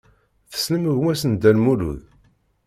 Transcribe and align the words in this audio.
Tessnem 0.51 0.85
gma-s 0.97 1.21
n 1.25 1.31
Dda 1.33 1.51
Lmulud? 1.55 2.01